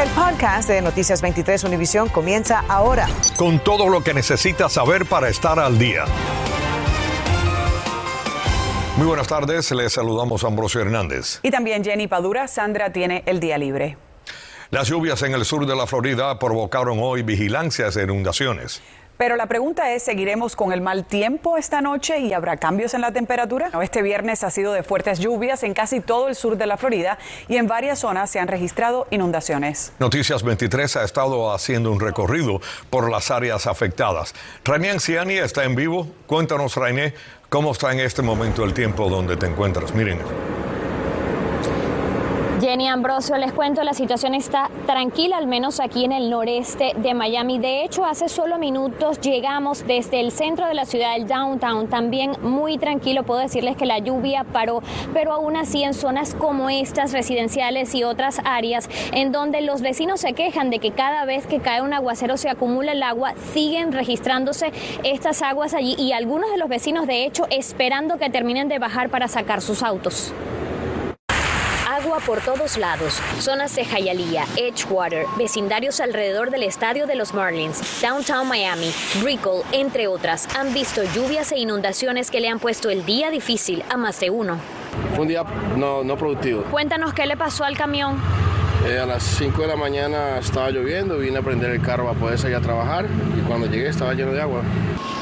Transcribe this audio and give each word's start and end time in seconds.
El 0.00 0.08
podcast 0.12 0.66
de 0.66 0.80
Noticias 0.80 1.20
23 1.20 1.62
Univisión 1.64 2.08
comienza 2.08 2.64
ahora. 2.68 3.06
Con 3.36 3.58
todo 3.58 3.90
lo 3.90 4.02
que 4.02 4.14
necesitas 4.14 4.72
saber 4.72 5.04
para 5.04 5.28
estar 5.28 5.58
al 5.58 5.78
día. 5.78 6.06
Muy 8.96 9.06
buenas 9.06 9.28
tardes, 9.28 9.70
les 9.72 9.92
saludamos 9.92 10.42
a 10.42 10.46
Ambrosio 10.46 10.80
Hernández. 10.80 11.40
Y 11.42 11.50
también 11.50 11.84
Jenny 11.84 12.08
Padura, 12.08 12.48
Sandra 12.48 12.94
tiene 12.94 13.22
el 13.26 13.40
día 13.40 13.58
libre. 13.58 13.98
Las 14.70 14.88
lluvias 14.88 15.20
en 15.22 15.34
el 15.34 15.44
sur 15.44 15.66
de 15.66 15.76
la 15.76 15.86
Florida 15.86 16.38
provocaron 16.38 16.98
hoy 17.02 17.22
vigilancias 17.22 17.94
e 17.96 18.04
inundaciones. 18.04 18.80
Pero 19.20 19.36
la 19.36 19.44
pregunta 19.44 19.92
es, 19.92 20.02
¿seguiremos 20.02 20.56
con 20.56 20.72
el 20.72 20.80
mal 20.80 21.04
tiempo 21.04 21.58
esta 21.58 21.82
noche 21.82 22.20
y 22.20 22.32
habrá 22.32 22.56
cambios 22.56 22.94
en 22.94 23.02
la 23.02 23.12
temperatura? 23.12 23.70
Este 23.82 24.00
viernes 24.00 24.42
ha 24.44 24.50
sido 24.50 24.72
de 24.72 24.82
fuertes 24.82 25.18
lluvias 25.18 25.62
en 25.62 25.74
casi 25.74 26.00
todo 26.00 26.28
el 26.28 26.34
sur 26.34 26.56
de 26.56 26.64
la 26.64 26.78
Florida 26.78 27.18
y 27.46 27.58
en 27.58 27.66
varias 27.66 27.98
zonas 27.98 28.30
se 28.30 28.38
han 28.38 28.48
registrado 28.48 29.06
inundaciones. 29.10 29.92
Noticias 29.98 30.42
23 30.42 30.96
ha 30.96 31.04
estado 31.04 31.52
haciendo 31.52 31.92
un 31.92 32.00
recorrido 32.00 32.62
por 32.88 33.10
las 33.10 33.30
áreas 33.30 33.66
afectadas. 33.66 34.34
Rainy 34.64 34.88
Anciani 34.88 35.34
está 35.34 35.64
en 35.64 35.74
vivo. 35.74 36.06
Cuéntanos, 36.26 36.76
Rainy, 36.76 37.12
cómo 37.50 37.72
está 37.72 37.92
en 37.92 38.00
este 38.00 38.22
momento 38.22 38.64
el 38.64 38.72
tiempo 38.72 39.10
donde 39.10 39.36
te 39.36 39.44
encuentras. 39.44 39.94
Miren. 39.94 40.20
Jenny 42.60 42.88
Ambrosio, 42.88 43.38
les 43.38 43.52
cuento, 43.52 43.82
la 43.84 43.94
situación 43.94 44.34
está 44.34 44.68
tranquila, 44.84 45.38
al 45.38 45.46
menos 45.46 45.80
aquí 45.80 46.04
en 46.04 46.12
el 46.12 46.28
noreste 46.28 46.92
de 46.94 47.14
Miami. 47.14 47.58
De 47.58 47.84
hecho, 47.84 48.04
hace 48.04 48.28
solo 48.28 48.58
minutos 48.58 49.18
llegamos 49.22 49.86
desde 49.86 50.20
el 50.20 50.30
centro 50.30 50.66
de 50.66 50.74
la 50.74 50.84
ciudad, 50.84 51.16
el 51.16 51.26
downtown, 51.26 51.88
también 51.88 52.32
muy 52.42 52.76
tranquilo. 52.76 53.22
Puedo 53.22 53.40
decirles 53.40 53.78
que 53.78 53.86
la 53.86 53.98
lluvia 53.98 54.44
paró, 54.44 54.82
pero 55.14 55.32
aún 55.32 55.56
así 55.56 55.82
en 55.82 55.94
zonas 55.94 56.34
como 56.34 56.68
estas, 56.68 57.12
residenciales 57.12 57.94
y 57.94 58.04
otras 58.04 58.42
áreas, 58.44 58.90
en 59.12 59.32
donde 59.32 59.62
los 59.62 59.80
vecinos 59.80 60.20
se 60.20 60.34
quejan 60.34 60.68
de 60.68 60.80
que 60.80 60.90
cada 60.90 61.24
vez 61.24 61.46
que 61.46 61.60
cae 61.60 61.80
un 61.80 61.94
aguacero 61.94 62.36
se 62.36 62.50
acumula 62.50 62.92
el 62.92 63.02
agua, 63.02 63.32
siguen 63.54 63.90
registrándose 63.90 64.70
estas 65.02 65.40
aguas 65.40 65.72
allí 65.72 65.94
y 65.96 66.12
algunos 66.12 66.50
de 66.50 66.58
los 66.58 66.68
vecinos, 66.68 67.06
de 67.06 67.24
hecho, 67.24 67.46
esperando 67.48 68.18
que 68.18 68.28
terminen 68.28 68.68
de 68.68 68.78
bajar 68.78 69.08
para 69.08 69.28
sacar 69.28 69.62
sus 69.62 69.82
autos 69.82 70.34
agua 72.10 72.20
por 72.26 72.40
todos 72.40 72.76
lados. 72.76 73.20
Zonas 73.38 73.76
de 73.76 73.84
Hialeah, 73.84 74.44
Edgewater, 74.56 75.26
vecindarios 75.38 76.00
alrededor 76.00 76.50
del 76.50 76.64
estadio 76.64 77.06
de 77.06 77.14
los 77.14 77.34
Marlins, 77.34 78.02
Downtown 78.02 78.48
Miami, 78.48 78.92
Brickell, 79.22 79.62
entre 79.70 80.08
otras, 80.08 80.48
han 80.56 80.74
visto 80.74 81.02
lluvias 81.14 81.52
e 81.52 81.58
inundaciones 81.58 82.32
que 82.32 82.40
le 82.40 82.48
han 82.48 82.58
puesto 82.58 82.90
el 82.90 83.06
día 83.06 83.30
difícil 83.30 83.84
a 83.88 83.96
más 83.96 84.18
de 84.18 84.30
uno. 84.30 84.58
Fue 85.14 85.22
un 85.22 85.28
día 85.28 85.44
no, 85.76 86.02
no 86.02 86.16
productivo. 86.16 86.64
Cuéntanos 86.64 87.14
qué 87.14 87.26
le 87.26 87.36
pasó 87.36 87.62
al 87.62 87.76
camión. 87.76 88.20
Eh, 88.88 88.98
a 88.98 89.06
las 89.06 89.22
5 89.22 89.62
de 89.62 89.68
la 89.68 89.76
mañana 89.76 90.38
estaba 90.38 90.70
lloviendo, 90.70 91.16
vine 91.18 91.38
a 91.38 91.42
prender 91.42 91.70
el 91.70 91.80
carro 91.80 92.06
para 92.06 92.18
poder 92.18 92.38
salir 92.38 92.56
a 92.56 92.60
trabajar 92.60 93.06
y 93.38 93.40
cuando 93.42 93.68
llegué 93.68 93.88
estaba 93.88 94.14
lleno 94.14 94.32
de 94.32 94.40
agua. 94.40 94.62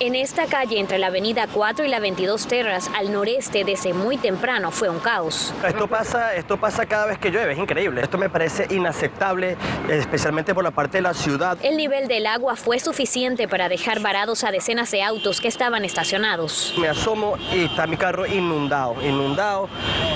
En 0.00 0.14
esta 0.14 0.46
calle 0.46 0.78
entre 0.78 0.96
la 0.98 1.08
avenida 1.08 1.48
4 1.52 1.84
y 1.84 1.88
la 1.88 1.98
22 1.98 2.46
Terras 2.46 2.88
al 2.96 3.12
noreste 3.12 3.64
desde 3.64 3.92
muy 3.92 4.16
temprano 4.16 4.70
fue 4.70 4.88
un 4.88 5.00
caos. 5.00 5.52
Esto 5.66 5.88
pasa, 5.88 6.36
esto 6.36 6.56
pasa 6.56 6.86
cada 6.86 7.06
vez 7.06 7.18
que 7.18 7.32
llueve, 7.32 7.54
es 7.54 7.58
increíble. 7.58 8.00
Esto 8.00 8.16
me 8.16 8.30
parece 8.30 8.69
inaceptable, 8.70 9.56
especialmente 9.88 10.54
por 10.54 10.62
la 10.62 10.70
parte 10.70 10.98
de 10.98 11.02
la 11.02 11.14
ciudad. 11.14 11.58
El 11.64 11.76
nivel 11.76 12.06
del 12.06 12.26
agua 12.26 12.54
fue 12.54 12.78
suficiente 12.78 13.48
para 13.48 13.69
dejar 13.69 13.98
varados 13.98 14.44
a 14.44 14.52
decenas 14.52 14.88
de 14.92 15.02
autos 15.02 15.41
que 15.41 15.48
estaban 15.48 15.84
estacionados. 15.84 16.74
Me 16.78 16.86
asomo 16.86 17.36
y 17.52 17.64
está 17.64 17.88
mi 17.88 17.96
carro 17.96 18.24
inundado, 18.24 19.02
inundado, 19.02 19.69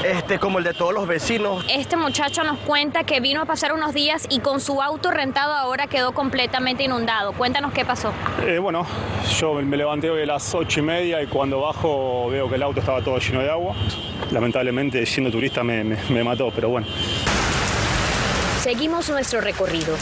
este 0.04 0.38
como 0.38 0.58
el 0.58 0.64
de 0.64 0.74
todos 0.74 0.94
los 0.94 1.08
vecinos. 1.08 1.66
Este 1.68 1.96
muchacho 1.96 2.44
nos 2.44 2.60
cuenta 2.60 3.02
que 3.02 3.18
vino 3.18 3.42
a 3.42 3.46
pasar 3.46 3.72
unos 3.72 3.94
días 3.94 4.26
y 4.30 4.38
con 4.38 4.60
su 4.60 4.80
auto 4.80 5.10
rentado 5.10 5.54
ahora 5.54 5.88
quedó 5.88 6.12
completamente 6.12 6.84
inundado. 6.84 7.32
Cuéntanos 7.32 7.72
qué 7.72 7.84
pasó. 7.84 8.12
Eh, 8.46 8.60
bueno, 8.60 8.86
yo 9.40 9.58
me 9.72 9.78
levanté 9.78 10.10
hoy 10.10 10.24
a 10.24 10.26
las 10.26 10.54
ocho 10.54 10.80
y 10.80 10.82
media 10.82 11.22
y 11.22 11.26
cuando 11.28 11.62
bajo 11.62 12.28
veo 12.28 12.46
que 12.46 12.56
el 12.56 12.62
auto 12.62 12.80
estaba 12.80 13.02
todo 13.02 13.16
lleno 13.18 13.40
de 13.40 13.48
agua. 13.48 13.74
Lamentablemente, 14.30 15.06
siendo 15.06 15.30
turista, 15.30 15.64
me, 15.64 15.96
mató, 16.22 16.52
pero 16.54 16.68
bueno. 16.68 16.86
Seguimos 18.60 19.08
nuestro 19.08 19.40
recorrido. 19.40 19.96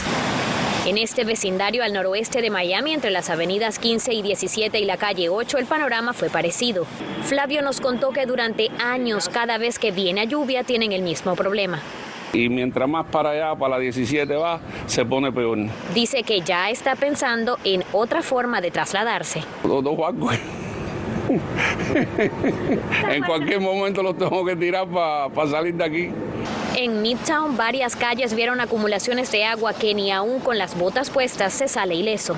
En 0.85 0.97
este 0.97 1.23
vecindario 1.23 1.85
al 1.85 1.93
noroeste 1.93 2.41
de 2.41 2.49
Miami, 2.49 2.91
entre 2.93 3.11
las 3.11 3.29
avenidas 3.29 3.79
15 3.79 4.13
y 4.13 4.21
17 4.21 4.77
y 4.77 4.83
la 4.83 4.97
calle 4.97 5.29
8, 5.29 5.57
el 5.57 5.67
panorama 5.67 6.11
fue 6.11 6.29
parecido. 6.29 6.85
Flavio 7.23 7.61
nos 7.61 7.79
contó 7.79 8.09
que 8.09 8.25
durante 8.25 8.69
años, 8.77 9.29
cada 9.29 9.57
vez 9.57 9.79
que 9.79 9.91
viene 9.91 10.27
lluvia, 10.27 10.65
tienen 10.65 10.91
el 10.91 11.01
mismo 11.01 11.37
problema 11.37 11.81
y 12.33 12.49
mientras 12.49 12.87
más 12.87 13.05
para 13.07 13.31
allá, 13.31 13.55
para 13.55 13.75
la 13.75 13.79
17 13.79 14.33
va, 14.35 14.59
se 14.85 15.05
pone 15.05 15.31
peor. 15.31 15.57
Dice 15.93 16.23
que 16.23 16.41
ya 16.41 16.69
está 16.69 16.95
pensando 16.95 17.57
en 17.63 17.83
otra 17.91 18.21
forma 18.21 18.61
de 18.61 18.71
trasladarse. 18.71 19.43
Los 19.63 19.83
dos 19.83 19.97
bancos. 19.97 20.35
en 23.09 23.23
cualquier 23.23 23.61
momento 23.61 24.03
los 24.03 24.17
tengo 24.17 24.43
que 24.45 24.55
tirar 24.55 24.87
para 24.87 25.47
salir 25.47 25.75
de 25.75 25.83
aquí. 25.83 26.09
En 26.75 27.01
Midtown 27.01 27.57
varias 27.57 27.95
calles 27.95 28.33
vieron 28.33 28.59
acumulaciones 28.59 29.31
de 29.31 29.45
agua 29.45 29.73
que 29.73 29.93
ni 29.93 30.11
aún 30.11 30.39
con 30.39 30.57
las 30.57 30.77
botas 30.77 31.09
puestas 31.09 31.53
se 31.53 31.67
sale 31.67 31.95
ileso. 31.95 32.35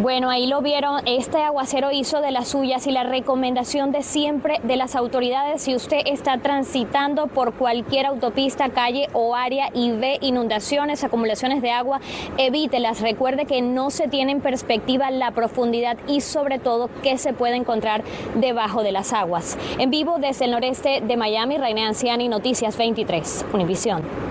Bueno, 0.00 0.30
ahí 0.30 0.46
lo 0.46 0.62
vieron, 0.62 1.02
este 1.04 1.42
aguacero 1.42 1.92
hizo 1.92 2.22
de 2.22 2.30
las 2.30 2.48
suyas 2.48 2.86
y 2.86 2.90
la 2.90 3.02
recomendación 3.02 3.92
de 3.92 4.02
siempre 4.02 4.58
de 4.62 4.76
las 4.76 4.96
autoridades, 4.96 5.60
si 5.60 5.74
usted 5.74 5.98
está 6.06 6.38
transitando 6.38 7.26
por 7.26 7.52
cualquier 7.52 8.06
autopista, 8.06 8.70
calle 8.70 9.10
o 9.12 9.36
área 9.36 9.68
y 9.74 9.92
ve 9.92 10.16
inundaciones, 10.22 11.04
acumulaciones 11.04 11.60
de 11.60 11.72
agua, 11.72 12.00
evítelas. 12.38 13.02
Recuerde 13.02 13.44
que 13.44 13.60
no 13.60 13.90
se 13.90 14.08
tiene 14.08 14.32
en 14.32 14.40
perspectiva 14.40 15.10
la 15.10 15.32
profundidad 15.32 15.98
y 16.08 16.22
sobre 16.22 16.58
todo 16.58 16.88
qué 17.02 17.18
se 17.18 17.34
puede 17.34 17.56
encontrar 17.56 18.02
debajo 18.36 18.82
de 18.82 18.92
las 18.92 19.12
aguas. 19.12 19.58
En 19.78 19.90
vivo 19.90 20.16
desde 20.18 20.46
el 20.46 20.52
noreste 20.52 21.02
de 21.02 21.16
Miami, 21.18 21.58
Reina 21.58 21.86
Anciani, 21.86 22.26
Noticias 22.30 22.78
23, 22.78 23.44
Univisión. 23.52 24.29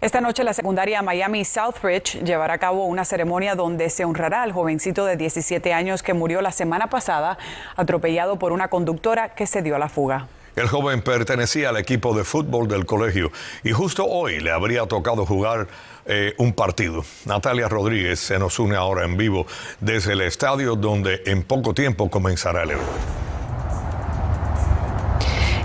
Esta 0.00 0.20
noche 0.20 0.44
la 0.44 0.52
secundaria 0.52 1.02
Miami 1.02 1.44
Southbridge 1.44 2.22
llevará 2.22 2.54
a 2.54 2.58
cabo 2.58 2.84
una 2.84 3.04
ceremonia 3.04 3.56
donde 3.56 3.90
se 3.90 4.04
honrará 4.04 4.44
al 4.44 4.52
jovencito 4.52 5.04
de 5.04 5.16
17 5.16 5.72
años 5.72 6.04
que 6.04 6.14
murió 6.14 6.40
la 6.40 6.52
semana 6.52 6.88
pasada 6.88 7.36
atropellado 7.74 8.38
por 8.38 8.52
una 8.52 8.68
conductora 8.68 9.34
que 9.34 9.44
se 9.48 9.60
dio 9.60 9.74
a 9.74 9.80
la 9.80 9.88
fuga. 9.88 10.28
El 10.54 10.68
joven 10.68 11.02
pertenecía 11.02 11.70
al 11.70 11.78
equipo 11.78 12.16
de 12.16 12.22
fútbol 12.22 12.68
del 12.68 12.86
colegio 12.86 13.32
y 13.64 13.72
justo 13.72 14.04
hoy 14.06 14.38
le 14.38 14.52
habría 14.52 14.86
tocado 14.86 15.26
jugar 15.26 15.66
eh, 16.06 16.32
un 16.38 16.52
partido. 16.52 17.04
Natalia 17.24 17.68
Rodríguez 17.68 18.20
se 18.20 18.38
nos 18.38 18.60
une 18.60 18.76
ahora 18.76 19.04
en 19.04 19.16
vivo 19.16 19.48
desde 19.80 20.12
el 20.12 20.20
estadio 20.20 20.76
donde 20.76 21.22
en 21.26 21.42
poco 21.42 21.74
tiempo 21.74 22.08
comenzará 22.08 22.62
el 22.62 22.70
evento. 22.70 23.27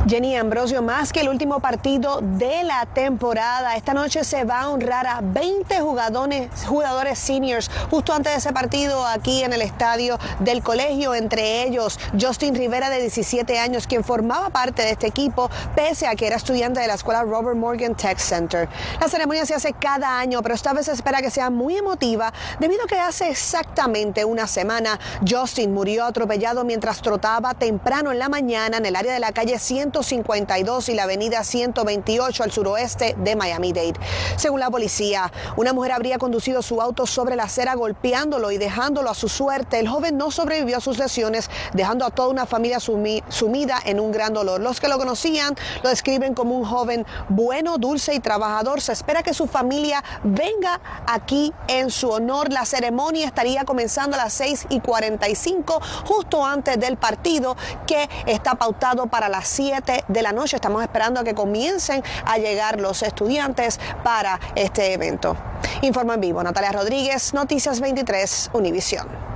Jenny 0.05 0.35
Ambrosio, 0.35 0.81
más 0.81 1.13
que 1.13 1.21
el 1.21 1.29
último 1.29 1.61
partido 1.61 2.19
de 2.21 2.63
la 2.65 2.85
temporada, 2.93 3.77
esta 3.77 3.93
noche 3.93 4.25
se 4.25 4.43
va 4.43 4.63
a 4.63 4.69
honrar 4.69 5.07
a 5.07 5.21
20 5.21 5.79
jugadores, 5.79 7.19
seniors 7.19 7.71
justo 7.89 8.13
antes 8.13 8.33
de 8.33 8.39
ese 8.39 8.51
partido 8.51 9.07
aquí 9.07 9.43
en 9.43 9.53
el 9.53 9.61
estadio 9.61 10.19
del 10.39 10.61
colegio, 10.61 11.15
entre 11.15 11.63
ellos 11.63 11.97
Justin 12.19 12.53
Rivera 12.53 12.89
de 12.89 12.99
17 12.99 13.57
años, 13.57 13.87
quien 13.87 14.03
formaba 14.03 14.49
parte 14.49 14.81
de 14.81 14.91
este 14.91 15.07
equipo 15.07 15.49
pese 15.73 16.05
a 16.05 16.15
que 16.15 16.27
era 16.27 16.35
estudiante 16.35 16.81
de 16.81 16.87
la 16.87 16.95
escuela 16.95 17.23
Robert 17.23 17.55
Morgan 17.55 17.95
Tech 17.95 18.17
Center. 18.17 18.67
La 18.99 19.07
ceremonia 19.07 19.45
se 19.45 19.55
hace 19.55 19.71
cada 19.71 20.19
año, 20.19 20.41
pero 20.41 20.53
esta 20.53 20.73
vez 20.73 20.87
se 20.87 20.91
espera 20.91 21.21
que 21.21 21.29
sea 21.29 21.49
muy 21.49 21.77
emotiva 21.77 22.33
debido 22.59 22.83
a 22.83 22.87
que 22.87 22.99
hace 22.99 23.29
exactamente 23.29 24.25
una 24.25 24.47
semana 24.47 24.99
Justin 25.25 25.73
murió 25.73 26.03
atropellado 26.03 26.65
mientras 26.65 27.01
trotaba 27.01 27.53
temprano 27.53 28.11
en 28.11 28.19
la 28.19 28.27
mañana 28.27 28.77
en 28.77 28.85
el 28.85 28.97
área 28.97 29.13
de 29.13 29.21
la 29.21 29.31
calle 29.31 29.57
100 29.57 29.92
152 30.01 30.89
y 30.89 30.95
la 30.95 31.03
avenida 31.03 31.43
128 31.43 32.43
al 32.43 32.51
suroeste 32.51 33.15
de 33.19 33.35
Miami-Dade. 33.35 33.93
Según 34.37 34.59
la 34.59 34.71
policía, 34.71 35.31
una 35.55 35.73
mujer 35.73 35.91
habría 35.91 36.17
conducido 36.17 36.61
su 36.63 36.81
auto 36.81 37.05
sobre 37.05 37.35
la 37.35 37.43
acera 37.43 37.75
golpeándolo 37.75 38.51
y 38.51 38.57
dejándolo 38.57 39.11
a 39.11 39.13
su 39.13 39.29
suerte. 39.29 39.79
El 39.79 39.87
joven 39.87 40.17
no 40.17 40.31
sobrevivió 40.31 40.77
a 40.77 40.81
sus 40.81 40.97
lesiones, 40.97 41.49
dejando 41.73 42.05
a 42.05 42.09
toda 42.09 42.29
una 42.29 42.47
familia 42.47 42.79
sumida 42.79 43.79
en 43.85 43.99
un 43.99 44.11
gran 44.11 44.33
dolor. 44.33 44.61
Los 44.61 44.79
que 44.79 44.87
lo 44.87 44.97
conocían 44.97 45.55
lo 45.83 45.89
describen 45.89 46.33
como 46.33 46.55
un 46.55 46.65
joven 46.65 47.05
bueno, 47.29 47.77
dulce 47.77 48.15
y 48.15 48.19
trabajador. 48.19 48.81
Se 48.81 48.93
espera 48.93 49.21
que 49.21 49.33
su 49.33 49.45
familia 49.45 50.03
venga 50.23 50.81
aquí 51.05 51.53
en 51.67 51.91
su 51.91 52.09
honor. 52.09 52.51
La 52.51 52.65
ceremonia 52.65 53.27
estaría 53.27 53.63
comenzando 53.63 54.15
a 54.15 54.23
las 54.23 54.33
6 54.33 54.67
y 54.69 54.79
45, 54.79 55.81
justo 56.05 56.43
antes 56.43 56.79
del 56.79 56.97
partido 56.97 57.55
que 57.85 58.09
está 58.25 58.55
pautado 58.55 59.07
para 59.07 59.29
las 59.29 59.47
7 59.47 59.82
de 60.07 60.21
la 60.21 60.31
noche. 60.31 60.55
Estamos 60.55 60.81
esperando 60.81 61.19
a 61.19 61.23
que 61.23 61.33
comiencen 61.33 62.03
a 62.25 62.37
llegar 62.37 62.79
los 62.79 63.03
estudiantes 63.03 63.79
para 64.03 64.39
este 64.55 64.93
evento. 64.93 65.35
Informa 65.81 66.15
en 66.15 66.21
vivo 66.21 66.43
Natalia 66.43 66.71
Rodríguez, 66.71 67.33
Noticias 67.33 67.79
23, 67.79 68.51
Univisión. 68.53 69.32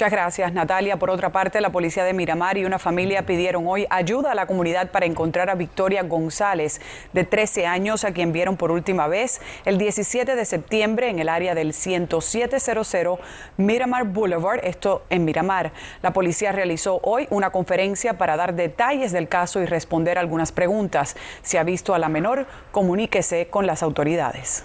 Muchas 0.00 0.12
gracias, 0.12 0.54
Natalia. 0.54 0.96
Por 0.96 1.10
otra 1.10 1.28
parte, 1.28 1.60
la 1.60 1.68
policía 1.68 2.04
de 2.04 2.14
Miramar 2.14 2.56
y 2.56 2.64
una 2.64 2.78
familia 2.78 3.26
pidieron 3.26 3.66
hoy 3.66 3.86
ayuda 3.90 4.32
a 4.32 4.34
la 4.34 4.46
comunidad 4.46 4.90
para 4.90 5.04
encontrar 5.04 5.50
a 5.50 5.54
Victoria 5.54 6.02
González, 6.04 6.80
de 7.12 7.24
13 7.24 7.66
años, 7.66 8.04
a 8.04 8.12
quien 8.12 8.32
vieron 8.32 8.56
por 8.56 8.70
última 8.70 9.08
vez 9.08 9.42
el 9.66 9.76
17 9.76 10.36
de 10.36 10.44
septiembre 10.46 11.10
en 11.10 11.18
el 11.18 11.28
área 11.28 11.54
del 11.54 11.74
10700 11.74 13.18
Miramar 13.58 14.04
Boulevard, 14.04 14.60
esto 14.64 15.02
en 15.10 15.26
Miramar. 15.26 15.70
La 16.00 16.14
policía 16.14 16.50
realizó 16.50 17.00
hoy 17.02 17.26
una 17.28 17.50
conferencia 17.50 18.16
para 18.16 18.38
dar 18.38 18.54
detalles 18.54 19.12
del 19.12 19.28
caso 19.28 19.60
y 19.60 19.66
responder 19.66 20.16
algunas 20.16 20.50
preguntas. 20.50 21.14
Si 21.42 21.58
ha 21.58 21.62
visto 21.62 21.92
a 21.92 21.98
la 21.98 22.08
menor, 22.08 22.46
comuníquese 22.72 23.48
con 23.48 23.66
las 23.66 23.82
autoridades. 23.82 24.64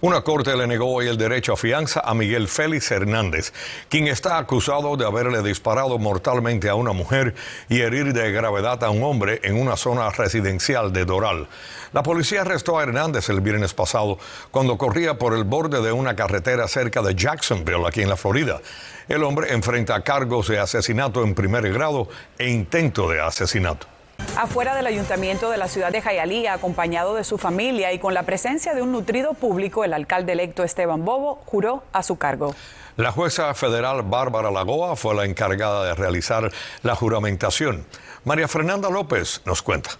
Una 0.00 0.20
corte 0.20 0.56
le 0.56 0.68
negó 0.68 0.94
hoy 0.94 1.08
el 1.08 1.18
derecho 1.18 1.54
a 1.54 1.56
fianza 1.56 1.98
a 2.04 2.14
Miguel 2.14 2.46
Félix 2.46 2.92
Hernández, 2.92 3.52
quien 3.88 4.06
está 4.06 4.38
acusado 4.38 4.96
de 4.96 5.04
haberle 5.04 5.42
disparado 5.42 5.98
mortalmente 5.98 6.68
a 6.68 6.76
una 6.76 6.92
mujer 6.92 7.34
y 7.68 7.80
herir 7.80 8.12
de 8.12 8.30
gravedad 8.30 8.84
a 8.84 8.90
un 8.90 9.02
hombre 9.02 9.40
en 9.42 9.60
una 9.60 9.76
zona 9.76 10.08
residencial 10.10 10.92
de 10.92 11.04
Doral. 11.04 11.48
La 11.92 12.04
policía 12.04 12.42
arrestó 12.42 12.78
a 12.78 12.84
Hernández 12.84 13.28
el 13.28 13.40
viernes 13.40 13.74
pasado 13.74 14.20
cuando 14.52 14.78
corría 14.78 15.18
por 15.18 15.34
el 15.34 15.42
borde 15.42 15.82
de 15.82 15.90
una 15.90 16.14
carretera 16.14 16.68
cerca 16.68 17.02
de 17.02 17.16
Jacksonville, 17.16 17.84
aquí 17.84 18.02
en 18.02 18.08
la 18.08 18.16
Florida. 18.16 18.60
El 19.08 19.24
hombre 19.24 19.52
enfrenta 19.52 20.00
cargos 20.04 20.46
de 20.46 20.60
asesinato 20.60 21.24
en 21.24 21.34
primer 21.34 21.72
grado 21.72 22.06
e 22.38 22.48
intento 22.48 23.10
de 23.10 23.20
asesinato. 23.20 23.97
Afuera 24.38 24.76
del 24.76 24.86
ayuntamiento 24.86 25.50
de 25.50 25.56
la 25.56 25.66
ciudad 25.66 25.90
de 25.90 26.00
Jayalía, 26.00 26.52
acompañado 26.52 27.16
de 27.16 27.24
su 27.24 27.38
familia 27.38 27.92
y 27.92 27.98
con 27.98 28.14
la 28.14 28.22
presencia 28.22 28.72
de 28.72 28.82
un 28.82 28.92
nutrido 28.92 29.34
público, 29.34 29.82
el 29.82 29.92
alcalde 29.92 30.30
electo 30.30 30.62
Esteban 30.62 31.04
Bobo 31.04 31.42
juró 31.44 31.82
a 31.92 32.04
su 32.04 32.18
cargo. 32.18 32.54
La 32.96 33.10
jueza 33.10 33.52
federal 33.54 34.02
Bárbara 34.02 34.52
Lagoa 34.52 34.94
fue 34.94 35.16
la 35.16 35.24
encargada 35.24 35.86
de 35.86 35.94
realizar 35.94 36.52
la 36.84 36.94
juramentación. 36.94 37.84
María 38.24 38.46
Fernanda 38.46 38.88
López 38.88 39.42
nos 39.44 39.60
cuenta. 39.60 39.90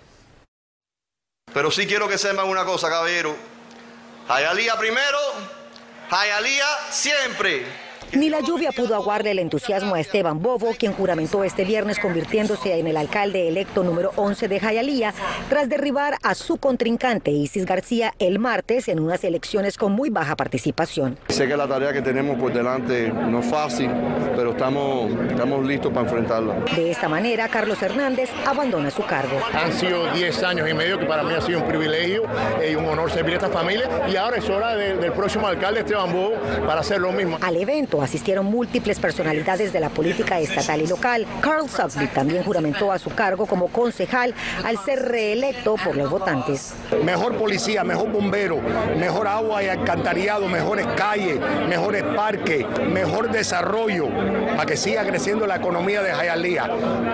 Pero 1.52 1.72
sí 1.72 1.88
quiero 1.88 2.06
que 2.06 2.16
sepan 2.16 2.48
una 2.48 2.64
cosa, 2.64 2.88
caballero. 2.88 3.34
Jayalía 4.28 4.76
primero, 4.78 5.18
Jayalía 6.10 6.66
siempre. 6.90 7.87
Ni 8.14 8.30
la 8.30 8.40
lluvia 8.40 8.72
pudo 8.72 8.94
aguarle 8.94 9.32
el 9.32 9.38
entusiasmo 9.38 9.94
a 9.94 10.00
Esteban 10.00 10.40
Bobo, 10.40 10.70
quien 10.78 10.94
juramentó 10.94 11.44
este 11.44 11.64
viernes 11.64 11.98
convirtiéndose 11.98 12.78
en 12.78 12.86
el 12.86 12.96
alcalde 12.96 13.48
electo 13.48 13.84
número 13.84 14.12
11 14.16 14.48
de 14.48 14.60
Jayalía, 14.60 15.12
tras 15.50 15.68
derribar 15.68 16.16
a 16.22 16.34
su 16.34 16.56
contrincante 16.56 17.30
Isis 17.30 17.66
García 17.66 18.14
el 18.18 18.38
martes 18.38 18.88
en 18.88 18.98
unas 18.98 19.22
elecciones 19.24 19.76
con 19.76 19.92
muy 19.92 20.08
baja 20.08 20.36
participación. 20.36 21.18
Sé 21.28 21.46
que 21.46 21.56
la 21.56 21.68
tarea 21.68 21.92
que 21.92 22.00
tenemos 22.00 22.38
por 22.38 22.50
delante 22.50 23.10
no 23.10 23.40
es 23.40 23.46
fácil, 23.46 23.90
pero 24.34 24.52
estamos, 24.52 25.12
estamos 25.28 25.66
listos 25.66 25.92
para 25.92 26.06
enfrentarla. 26.06 26.54
De 26.74 26.90
esta 26.90 27.10
manera, 27.10 27.46
Carlos 27.48 27.82
Hernández 27.82 28.30
abandona 28.46 28.90
su 28.90 29.04
cargo. 29.04 29.38
Han 29.52 29.72
sido 29.74 30.10
10 30.14 30.42
años 30.44 30.70
y 30.70 30.72
medio 30.72 30.98
que 30.98 31.04
para 31.04 31.22
mí 31.24 31.34
ha 31.34 31.42
sido 31.42 31.60
un 31.60 31.68
privilegio 31.68 32.22
y 32.66 32.74
un 32.74 32.86
honor 32.86 33.10
servir 33.10 33.34
a 33.34 33.36
esta 33.36 33.50
familia 33.50 33.86
y 34.10 34.16
ahora 34.16 34.38
es 34.38 34.48
hora 34.48 34.74
del 34.74 35.12
próximo 35.12 35.46
alcalde 35.46 35.80
Esteban 35.80 36.10
Bobo 36.10 36.36
para 36.66 36.80
hacer 36.80 37.00
lo 37.00 37.12
mismo. 37.12 37.36
Al 37.42 37.56
evento 37.56 37.97
asistieron 38.02 38.46
múltiples 38.46 39.00
personalidades 39.00 39.72
de 39.72 39.80
la 39.80 39.88
política 39.88 40.38
estatal 40.40 40.82
y 40.82 40.86
local. 40.86 41.26
Carl 41.40 41.68
Sutcliffe 41.68 42.14
también 42.14 42.44
juramentó 42.44 42.92
a 42.92 42.98
su 42.98 43.10
cargo 43.10 43.46
como 43.46 43.68
concejal 43.68 44.34
al 44.64 44.78
ser 44.78 45.00
reelecto 45.08 45.76
por 45.82 45.96
los 45.96 46.10
votantes. 46.10 46.74
Mejor 47.04 47.36
policía, 47.36 47.84
mejor 47.84 48.10
bombero, 48.10 48.60
mejor 48.98 49.26
agua 49.26 49.62
y 49.62 49.68
alcantarillado, 49.68 50.48
mejores 50.48 50.86
calles, 50.96 51.38
mejores 51.68 52.02
parques, 52.14 52.64
mejor 52.90 53.30
desarrollo 53.30 54.08
para 54.56 54.66
que 54.66 54.76
siga 54.76 55.04
creciendo 55.04 55.46
la 55.46 55.56
economía 55.56 56.02
de 56.02 56.12
Jayalía. 56.12 56.70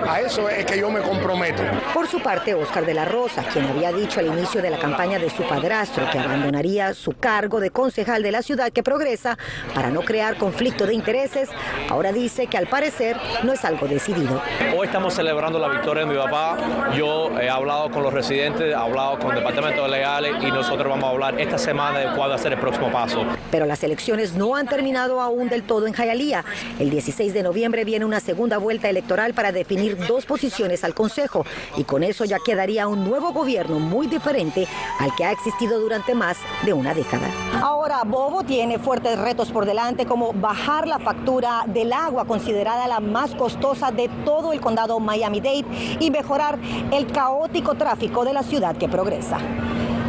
A 0.09 0.21
eso 0.21 0.49
es 0.49 0.65
que 0.65 0.79
yo 0.79 0.91
me 0.91 1.01
comprometo. 1.01 1.63
Por 1.93 2.07
su 2.07 2.21
parte, 2.21 2.55
Oscar 2.55 2.85
de 2.85 2.95
la 2.95 3.05
Rosa, 3.05 3.45
quien 3.53 3.67
había 3.67 3.93
dicho 3.93 4.21
al 4.21 4.27
inicio 4.27 4.63
de 4.63 4.71
la 4.71 4.79
campaña 4.79 5.19
de 5.19 5.31
su 5.31 5.43
padrastro 5.45 6.09
que 6.11 6.19
abandonaría 6.19 6.95
su 6.95 7.13
cargo 7.13 7.61
de 7.61 7.71
concejal 7.71 8.23
de 8.23 8.33
la 8.33 8.43
ciudad 8.43 8.71
que 8.71 8.83
progresa 8.83 9.39
para 9.75 9.91
no 9.91 10.03
crear 10.03 10.37
conflictos 10.37 10.74
de 10.82 10.93
intereses, 10.93 11.49
ahora 11.88 12.12
dice 12.12 12.49
que 12.49 12.59
al 12.59 12.67
parecer 12.67 13.17
no 13.44 13.53
es 13.53 13.65
algo 13.65 13.87
decidido. 13.87 14.43
Hoy 14.76 14.87
estamos 14.87 15.15
celebrando 15.15 15.59
la 15.59 15.69
victoria 15.69 16.05
de 16.05 16.12
mi 16.12 16.17
papá. 16.17 16.91
Yo 16.97 17.31
he 17.41 17.49
hablado 17.49 17.91
con 17.91 18.03
los 18.03 18.12
residentes, 18.12 18.73
he 18.73 18.75
hablado 18.75 19.21
con 19.21 19.37
departamentos 19.37 19.88
legales 19.88 20.35
y 20.43 20.50
nosotros 20.50 20.88
vamos 20.88 21.05
a 21.05 21.11
hablar 21.11 21.41
esta 21.41 21.59
semana 21.59 22.00
de 22.00 22.17
cuál 22.17 22.32
va 22.32 22.35
a 22.35 22.38
ser 22.38 22.53
el 22.53 22.59
próximo 22.59 22.91
paso. 22.91 23.25
Pero 23.53 23.67
las 23.67 23.85
elecciones 23.85 24.35
no 24.35 24.56
han 24.56 24.67
terminado 24.67 25.21
aún 25.21 25.49
del 25.49 25.62
todo 25.62 25.87
en 25.87 25.93
Jayalía. 25.93 26.44
El 26.81 26.91
16 26.91 27.32
de 27.32 27.43
noviembre 27.44 27.85
viene 27.85 28.05
una 28.05 28.19
segunda 28.19 28.59
vuelta 28.59 28.91
electoral 28.91 29.32
para 29.32 29.53
definir 29.53 29.97
dos 30.09 30.27
posiciones 30.27 30.82
al 30.82 30.93
Consejo 30.93 31.47
y 31.77 31.85
con 31.85 32.03
eso 32.03 32.25
ya 32.25 32.38
quedaría 32.44 32.88
un 32.88 33.05
nuevo 33.05 33.32
gobierno 33.32 33.79
muy 33.79 34.09
diferente 34.09 34.67
al 34.99 35.15
que 35.15 35.25
ha 35.25 35.31
existido 35.31 35.79
durante 35.79 36.17
más 36.17 36.37
de 36.65 36.73
una 36.73 36.94
década. 36.94 37.31
Ahora 37.62 38.03
Bobo 38.05 38.43
tiene 38.43 38.81
fuertes 38.81 39.17
retos 39.19 39.53
por 39.53 39.67
delante 39.67 40.05
como 40.05 40.32
bajar 40.32 40.64
la 40.65 40.99
factura 40.99 41.65
del 41.67 41.93
agua, 41.93 42.25
considerada 42.25 42.89
la 42.89 43.01
más 43.01 43.35
costosa 43.35 43.91
de 43.91 44.09
todo 44.25 44.53
el 44.53 44.61
condado 44.61 44.99
Miami-Dade, 44.99 45.65
y 46.01 46.11
mejorar 46.11 46.59
el 46.91 47.07
caótico 47.07 47.75
tráfico 47.75 48.25
de 48.25 48.33
la 48.33 48.43
ciudad 48.43 48.77
que 48.77 48.89
progresa. 48.89 49.39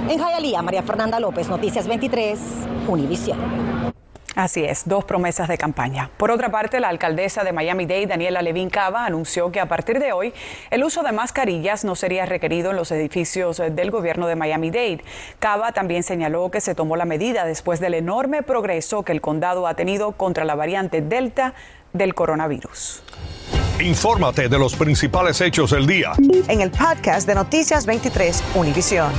En 0.10 0.18
Hialeah, 0.18 0.62
María 0.62 0.84
Fernanda 0.84 1.19
López, 1.19 1.50
Noticias 1.50 1.88
23, 1.88 2.40
Univisión. 2.88 3.75
Así 4.35 4.65
es, 4.65 4.83
dos 4.85 5.05
promesas 5.05 5.47
de 5.47 5.57
campaña. 5.57 6.09
Por 6.17 6.29
otra 6.29 6.49
parte, 6.49 6.81
la 6.81 6.89
alcaldesa 6.89 7.45
de 7.45 7.53
Miami-Dade, 7.53 8.07
Daniela 8.07 8.41
Levin 8.41 8.69
Cava, 8.69 9.05
anunció 9.05 9.51
que 9.51 9.61
a 9.61 9.67
partir 9.67 9.99
de 9.99 10.11
hoy 10.11 10.33
el 10.71 10.83
uso 10.83 11.03
de 11.03 11.13
mascarillas 11.13 11.85
no 11.85 11.95
sería 11.95 12.25
requerido 12.25 12.71
en 12.71 12.75
los 12.75 12.91
edificios 12.91 13.57
del 13.57 13.91
gobierno 13.91 14.27
de 14.27 14.35
Miami-Dade. 14.35 15.03
Cava 15.39 15.71
también 15.71 16.03
señaló 16.03 16.51
que 16.51 16.59
se 16.59 16.75
tomó 16.75 16.97
la 16.97 17.05
medida 17.05 17.45
después 17.45 17.79
del 17.79 17.93
enorme 17.93 18.43
progreso 18.43 19.03
que 19.03 19.13
el 19.13 19.21
condado 19.21 19.67
ha 19.67 19.75
tenido 19.75 20.11
contra 20.11 20.43
la 20.43 20.55
variante 20.55 21.01
Delta 21.01 21.53
del 21.93 22.13
coronavirus. 22.13 23.03
Infórmate 23.79 24.49
de 24.49 24.59
los 24.59 24.75
principales 24.75 25.39
hechos 25.41 25.71
del 25.71 25.85
día. 25.87 26.11
En 26.47 26.61
el 26.61 26.71
podcast 26.71 27.27
de 27.27 27.35
Noticias 27.35 27.85
23, 27.85 28.43
Univisión. 28.55 29.11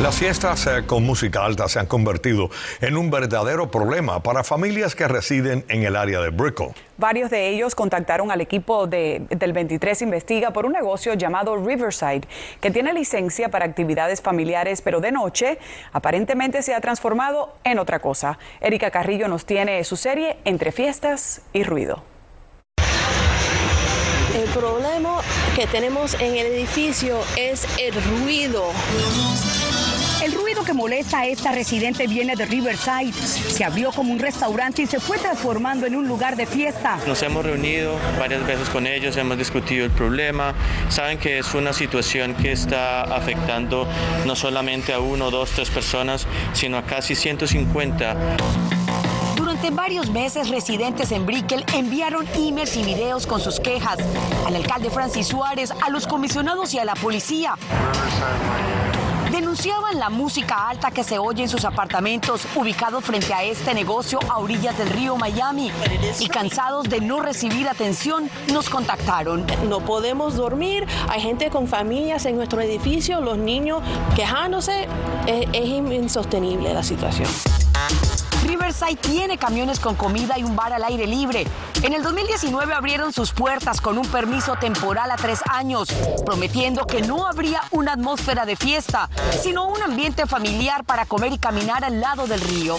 Las 0.00 0.16
fiestas 0.16 0.66
eh, 0.66 0.82
con 0.84 1.04
música 1.04 1.44
alta 1.44 1.68
se 1.68 1.78
han 1.78 1.86
convertido 1.86 2.50
en 2.80 2.96
un 2.96 3.12
verdadero 3.12 3.70
problema 3.70 4.20
para 4.20 4.42
familias 4.42 4.96
que 4.96 5.06
residen 5.06 5.64
en 5.68 5.84
el 5.84 5.94
área 5.94 6.20
de 6.20 6.30
Brickell. 6.30 6.72
Varios 6.98 7.30
de 7.30 7.50
ellos 7.50 7.76
contactaron 7.76 8.32
al 8.32 8.40
equipo 8.40 8.88
de, 8.88 9.22
del 9.30 9.52
23 9.52 10.02
Investiga 10.02 10.52
por 10.52 10.66
un 10.66 10.72
negocio 10.72 11.14
llamado 11.14 11.56
Riverside, 11.56 12.22
que 12.60 12.72
tiene 12.72 12.92
licencia 12.92 13.50
para 13.50 13.66
actividades 13.66 14.20
familiares, 14.20 14.82
pero 14.82 15.00
de 15.00 15.12
noche 15.12 15.58
aparentemente 15.92 16.62
se 16.62 16.74
ha 16.74 16.80
transformado 16.80 17.54
en 17.62 17.78
otra 17.78 18.00
cosa. 18.00 18.36
Erika 18.60 18.90
Carrillo 18.90 19.28
nos 19.28 19.46
tiene 19.46 19.84
su 19.84 19.96
serie 19.96 20.38
Entre 20.44 20.72
fiestas 20.72 21.42
y 21.52 21.62
ruido. 21.62 22.02
El 24.34 24.48
problema 24.50 25.20
que 25.54 25.68
tenemos 25.68 26.14
en 26.14 26.34
el 26.34 26.46
edificio 26.46 27.20
es 27.36 27.64
el 27.78 27.94
ruido. 27.94 28.72
Ruido 30.54 30.66
que 30.66 30.72
molesta 30.72 31.20
a 31.20 31.26
esta 31.26 31.50
residente 31.50 32.06
viene 32.06 32.36
de 32.36 32.46
Riverside. 32.46 33.12
Se 33.12 33.64
abrió 33.64 33.90
como 33.90 34.12
un 34.12 34.20
restaurante 34.20 34.82
y 34.82 34.86
se 34.86 35.00
fue 35.00 35.18
transformando 35.18 35.84
en 35.84 35.96
un 35.96 36.06
lugar 36.06 36.36
de 36.36 36.46
fiesta. 36.46 36.96
Nos 37.08 37.20
hemos 37.24 37.44
reunido 37.44 37.96
varias 38.20 38.46
veces 38.46 38.68
con 38.68 38.86
ellos, 38.86 39.16
hemos 39.16 39.36
discutido 39.36 39.84
el 39.84 39.90
problema. 39.90 40.54
Saben 40.90 41.18
que 41.18 41.40
es 41.40 41.54
una 41.54 41.72
situación 41.72 42.34
que 42.34 42.52
está 42.52 43.02
afectando 43.02 43.88
no 44.26 44.36
solamente 44.36 44.92
a 44.92 45.00
uno, 45.00 45.32
dos, 45.32 45.50
tres 45.50 45.70
personas, 45.70 46.24
sino 46.52 46.76
a 46.76 46.82
casi 46.82 47.16
150. 47.16 48.16
Durante 49.34 49.70
varios 49.70 50.08
meses, 50.10 50.50
residentes 50.50 51.10
en 51.10 51.26
Brickell 51.26 51.64
enviaron 51.74 52.28
emails 52.36 52.76
y 52.76 52.84
videos 52.84 53.26
con 53.26 53.40
sus 53.40 53.58
quejas 53.58 53.98
al 54.46 54.54
alcalde 54.54 54.88
Francis 54.88 55.26
Suárez, 55.26 55.72
a 55.84 55.90
los 55.90 56.06
comisionados 56.06 56.74
y 56.74 56.78
a 56.78 56.84
la 56.84 56.94
policía. 56.94 57.56
Denunciaban 59.34 59.98
la 59.98 60.10
música 60.10 60.68
alta 60.68 60.92
que 60.92 61.02
se 61.02 61.18
oye 61.18 61.42
en 61.42 61.48
sus 61.48 61.64
apartamentos 61.64 62.46
ubicados 62.54 63.02
frente 63.02 63.34
a 63.34 63.42
este 63.42 63.74
negocio 63.74 64.20
a 64.30 64.38
orillas 64.38 64.78
del 64.78 64.88
río 64.90 65.16
Miami 65.16 65.72
y 66.20 66.28
cansados 66.28 66.88
de 66.88 67.00
no 67.00 67.18
recibir 67.18 67.68
atención 67.68 68.30
nos 68.52 68.70
contactaron. 68.70 69.44
No 69.68 69.80
podemos 69.80 70.36
dormir, 70.36 70.86
hay 71.08 71.20
gente 71.20 71.50
con 71.50 71.66
familias 71.66 72.26
en 72.26 72.36
nuestro 72.36 72.60
edificio, 72.60 73.20
los 73.20 73.36
niños 73.36 73.82
quejándose, 74.14 74.86
es, 75.26 75.48
es 75.52 75.66
insostenible 75.68 76.72
la 76.72 76.84
situación. 76.84 77.28
Riverside 78.54 78.94
tiene 78.94 79.36
camiones 79.36 79.80
con 79.80 79.96
comida 79.96 80.38
y 80.38 80.44
un 80.44 80.54
bar 80.54 80.72
al 80.72 80.84
aire 80.84 81.08
libre. 81.08 81.44
En 81.82 81.92
el 81.92 82.04
2019 82.04 82.72
abrieron 82.72 83.12
sus 83.12 83.32
puertas 83.32 83.80
con 83.80 83.98
un 83.98 84.06
permiso 84.06 84.54
temporal 84.54 85.10
a 85.10 85.16
tres 85.16 85.40
años, 85.50 85.88
prometiendo 86.24 86.86
que 86.86 87.02
no 87.02 87.26
habría 87.26 87.62
una 87.72 87.94
atmósfera 87.94 88.46
de 88.46 88.54
fiesta, 88.54 89.10
sino 89.42 89.66
un 89.66 89.82
ambiente 89.82 90.26
familiar 90.26 90.84
para 90.84 91.04
comer 91.04 91.32
y 91.32 91.38
caminar 91.38 91.84
al 91.84 92.00
lado 92.00 92.28
del 92.28 92.40
río. 92.42 92.76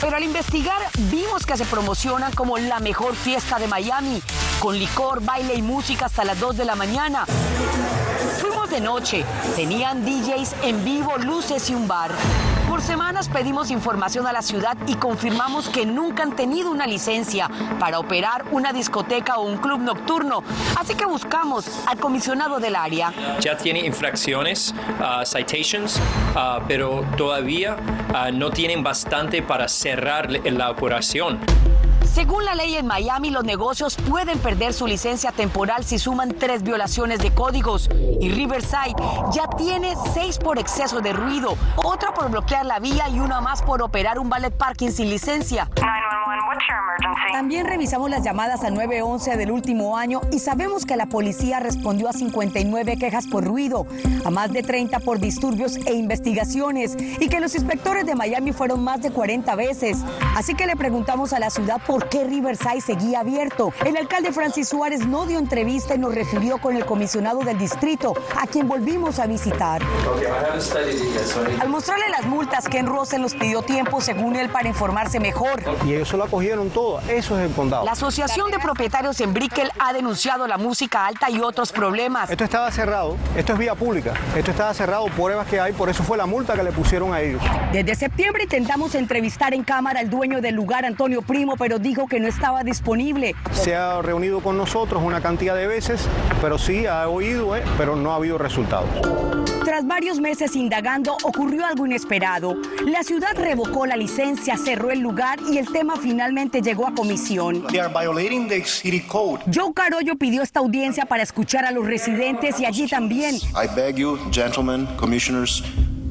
Pero 0.00 0.16
al 0.16 0.22
investigar 0.22 0.80
vimos 1.10 1.44
que 1.44 1.56
se 1.56 1.64
promocionan 1.64 2.32
como 2.34 2.56
la 2.56 2.78
mejor 2.78 3.16
fiesta 3.16 3.58
de 3.58 3.66
Miami, 3.66 4.22
con 4.60 4.78
licor, 4.78 5.24
baile 5.24 5.56
y 5.56 5.62
música 5.62 6.06
hasta 6.06 6.22
las 6.22 6.38
2 6.38 6.56
de 6.56 6.64
la 6.64 6.76
mañana. 6.76 7.26
Fuimos 8.40 8.70
de 8.70 8.80
noche, 8.80 9.24
tenían 9.56 10.04
DJs 10.04 10.54
en 10.62 10.84
vivo, 10.84 11.18
luces 11.18 11.68
y 11.68 11.74
un 11.74 11.88
bar. 11.88 12.12
Semanas 12.88 13.28
pedimos 13.28 13.70
información 13.70 14.26
a 14.26 14.32
la 14.32 14.40
ciudad 14.40 14.74
y 14.86 14.94
confirmamos 14.94 15.68
que 15.68 15.84
nunca 15.84 16.22
han 16.22 16.34
tenido 16.34 16.70
una 16.70 16.86
licencia 16.86 17.50
para 17.78 17.98
operar 17.98 18.46
una 18.50 18.72
discoteca 18.72 19.36
o 19.36 19.42
un 19.42 19.58
club 19.58 19.80
nocturno. 19.80 20.42
Así 20.74 20.94
que 20.94 21.04
buscamos 21.04 21.68
al 21.86 21.98
comisionado 21.98 22.60
del 22.60 22.74
área. 22.74 23.12
Ya 23.40 23.58
tiene 23.58 23.80
infracciones, 23.80 24.74
uh, 25.00 25.22
citations, 25.26 26.00
uh, 26.34 26.62
pero 26.66 27.04
todavía 27.18 27.76
uh, 27.76 28.32
no 28.32 28.50
tienen 28.52 28.82
bastante 28.82 29.42
para 29.42 29.68
cerrar 29.68 30.30
la 30.30 30.70
operación. 30.70 31.40
Según 32.12 32.44
la 32.44 32.54
ley 32.54 32.74
en 32.74 32.86
Miami, 32.86 33.30
los 33.30 33.44
negocios 33.44 33.96
pueden 33.96 34.38
perder 34.38 34.72
su 34.72 34.86
licencia 34.86 35.30
temporal 35.30 35.84
si 35.84 35.98
suman 35.98 36.34
tres 36.34 36.62
violaciones 36.62 37.20
de 37.20 37.32
códigos. 37.32 37.88
Y 38.20 38.30
Riverside 38.30 38.94
ya 39.32 39.48
tiene 39.56 39.94
seis 40.14 40.38
por 40.38 40.58
exceso 40.58 41.00
de 41.00 41.12
ruido, 41.12 41.56
otra 41.76 42.12
por 42.14 42.30
bloquear 42.30 42.66
la 42.66 42.80
vía 42.80 43.08
y 43.08 43.20
una 43.20 43.40
más 43.40 43.62
por 43.62 43.82
operar 43.82 44.18
un 44.18 44.28
ballet 44.28 44.52
parking 44.52 44.90
sin 44.90 45.10
licencia. 45.10 45.70
También 47.32 47.66
revisamos 47.66 48.08
las 48.10 48.22
llamadas 48.24 48.64
al 48.64 48.74
911 48.74 49.36
del 49.36 49.50
último 49.50 49.96
año 49.96 50.22
y 50.32 50.38
sabemos 50.38 50.86
que 50.86 50.96
la 50.96 51.06
policía 51.06 51.60
respondió 51.60 52.08
a 52.08 52.12
59 52.12 52.96
quejas 52.96 53.26
por 53.26 53.44
ruido, 53.44 53.86
a 54.24 54.30
más 54.30 54.52
de 54.52 54.62
30 54.62 54.98
por 55.00 55.20
disturbios 55.20 55.76
e 55.86 55.94
investigaciones 55.94 56.96
y 56.98 57.28
que 57.28 57.40
los 57.40 57.54
inspectores 57.54 58.06
de 58.06 58.14
Miami 58.14 58.52
fueron 58.52 58.82
más 58.82 59.02
de 59.02 59.10
40 59.10 59.54
veces. 59.56 59.98
Así 60.36 60.54
que 60.54 60.66
le 60.66 60.74
preguntamos 60.74 61.32
a 61.32 61.38
la 61.38 61.50
ciudad 61.50 61.80
por 61.86 62.08
qué 62.08 62.24
Riverside 62.24 62.80
seguía 62.80 63.20
abierto. 63.20 63.72
El 63.84 63.96
alcalde 63.96 64.32
Francis 64.32 64.68
Suárez 64.68 65.06
no 65.06 65.26
dio 65.26 65.38
entrevista 65.38 65.94
y 65.94 65.98
nos 65.98 66.14
refirió 66.14 66.58
con 66.58 66.76
el 66.76 66.86
comisionado 66.86 67.40
del 67.40 67.58
distrito, 67.58 68.14
a 68.40 68.46
quien 68.46 68.66
volvimos 68.68 69.18
a 69.18 69.26
visitar. 69.26 69.82
Al 71.60 71.68
mostrarle 71.68 72.08
las 72.08 72.26
multas, 72.26 72.68
Ken 72.68 72.86
Rosen 72.86 73.22
los 73.22 73.34
pidió 73.34 73.62
tiempo, 73.62 74.00
según 74.00 74.34
él, 74.36 74.48
para 74.48 74.68
informarse 74.68 75.20
mejor. 75.20 75.62
Y 75.86 75.94
ellos 75.94 76.12
lo 76.14 76.24
acogieron 76.24 76.70
todo. 76.70 77.00
Eso 77.18 77.36
es 77.36 77.50
el 77.50 77.52
condado. 77.52 77.84
La 77.84 77.92
Asociación 77.92 78.52
de 78.52 78.60
Propietarios 78.60 79.20
en 79.20 79.34
Brickell 79.34 79.72
ha 79.80 79.92
denunciado 79.92 80.46
la 80.46 80.56
música 80.56 81.04
alta 81.04 81.28
y 81.28 81.40
otros 81.40 81.72
problemas. 81.72 82.30
Esto 82.30 82.44
estaba 82.44 82.70
cerrado. 82.70 83.16
Esto 83.36 83.54
es 83.54 83.58
vía 83.58 83.74
pública. 83.74 84.14
Esto 84.36 84.52
estaba 84.52 84.72
cerrado, 84.72 85.06
pruebas 85.06 85.48
que 85.48 85.58
hay, 85.58 85.72
por 85.72 85.88
eso 85.88 86.04
fue 86.04 86.16
la 86.16 86.26
multa 86.26 86.54
que 86.54 86.62
le 86.62 86.70
pusieron 86.70 87.12
a 87.12 87.20
ellos. 87.20 87.42
Desde 87.72 87.96
septiembre 87.96 88.44
intentamos 88.44 88.94
entrevistar 88.94 89.52
en 89.52 89.64
cámara 89.64 89.98
al 89.98 90.08
dueño 90.08 90.40
del 90.40 90.54
lugar, 90.54 90.84
Antonio 90.84 91.20
Primo, 91.22 91.56
pero 91.56 91.80
dijo 91.80 92.06
que 92.06 92.20
no 92.20 92.28
estaba 92.28 92.62
disponible. 92.62 93.34
Se 93.50 93.74
ha 93.74 94.00
reunido 94.00 94.40
con 94.40 94.56
nosotros 94.56 95.02
una 95.02 95.20
cantidad 95.20 95.56
de 95.56 95.66
veces, 95.66 96.06
pero 96.40 96.56
sí 96.56 96.86
ha 96.86 97.08
oído, 97.08 97.56
eh, 97.56 97.64
pero 97.76 97.96
no 97.96 98.12
ha 98.12 98.14
habido 98.14 98.38
resultados. 98.38 98.88
Tras 99.78 99.86
varios 99.86 100.18
meses 100.18 100.56
indagando, 100.56 101.16
ocurrió 101.22 101.64
algo 101.64 101.86
inesperado. 101.86 102.56
La 102.84 103.04
ciudad 103.04 103.36
revocó 103.36 103.86
la 103.86 103.96
licencia, 103.96 104.56
cerró 104.56 104.90
el 104.90 104.98
lugar 104.98 105.38
y 105.52 105.58
el 105.58 105.70
tema 105.70 105.94
finalmente 105.96 106.60
llegó 106.60 106.88
a 106.88 106.94
comisión. 106.96 107.64
Joe 109.54 109.72
Carollo 109.72 110.16
pidió 110.16 110.42
esta 110.42 110.58
audiencia 110.58 111.06
para 111.06 111.22
escuchar 111.22 111.64
a 111.64 111.70
los 111.70 111.86
residentes 111.86 112.58
y 112.58 112.64
allí 112.64 112.88
también. 112.88 113.36
I 113.36 113.72
beg 113.76 113.94
you, 113.94 114.18
gentlemen, 114.32 114.84
commissioners, 114.96 115.62